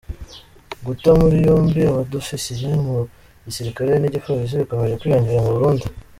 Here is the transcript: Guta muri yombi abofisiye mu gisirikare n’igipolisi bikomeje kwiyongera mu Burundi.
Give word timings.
Guta 0.85 1.09
muri 1.19 1.37
yombi 1.47 1.79
abofisiye 1.85 2.69
mu 2.85 2.95
gisirikare 3.45 3.91
n’igipolisi 3.97 4.61
bikomeje 4.61 4.95
kwiyongera 4.99 5.45
mu 5.47 5.53
Burundi. 5.57 5.85